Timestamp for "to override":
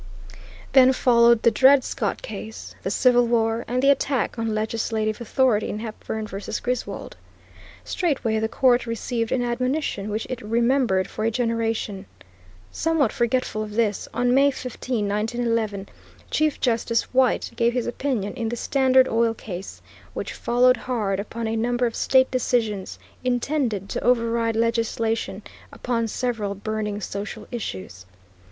23.89-24.55